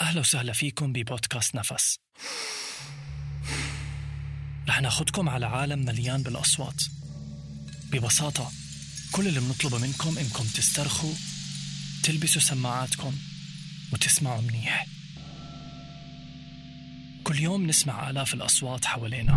[0.00, 1.98] أهلا وسهلا فيكم ببودكاست نفس.
[4.68, 6.82] رح ناخدكم على عالم مليان بالأصوات.
[7.92, 8.52] ببساطة
[9.12, 11.12] كل اللي بنطلبه منكم إنكم تسترخوا
[12.02, 13.14] تلبسوا سماعاتكم
[13.92, 14.86] وتسمعوا منيح.
[17.24, 19.32] كل يوم نسمع آلاف الأصوات حوالينا.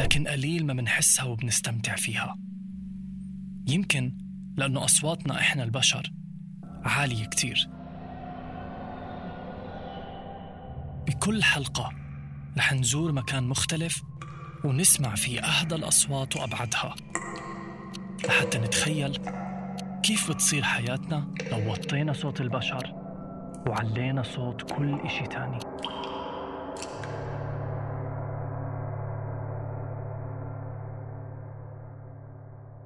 [0.00, 2.49] لكن قليل ما منحسها وبنستمتع فيها.
[3.66, 4.12] يمكن
[4.56, 6.12] لأنه أصواتنا إحنا البشر
[6.84, 7.68] عالية كتير.
[11.06, 11.92] بكل حلقة
[12.58, 14.02] رح نزور مكان مختلف
[14.64, 16.94] ونسمع فيه أهدى الأصوات وأبعدها
[18.28, 19.18] لحتى نتخيل
[20.02, 22.92] كيف بتصير حياتنا لو وطينا صوت البشر
[23.66, 25.58] وعلينا صوت كل إشي تاني.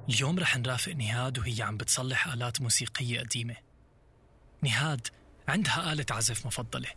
[0.09, 3.55] اليوم رح نرافق نهاد وهي عم بتصلح آلات موسيقية قديمة
[4.61, 5.07] نهاد
[5.47, 6.89] عندها آلة عزف مفضلة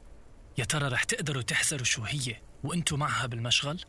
[0.59, 3.85] يا ترى رح تقدروا تحزروا شو هي وانتو معها بالمشغل؟